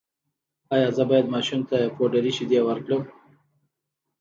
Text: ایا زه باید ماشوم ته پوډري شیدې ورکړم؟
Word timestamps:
ایا 0.73 0.89
زه 0.97 1.03
باید 1.09 1.31
ماشوم 1.33 1.61
ته 1.69 1.77
پوډري 1.95 2.31
شیدې 2.37 2.59
ورکړم؟ 2.63 3.01